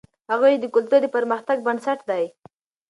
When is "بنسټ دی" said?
1.67-2.23